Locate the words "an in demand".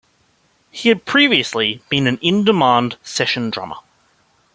2.07-2.97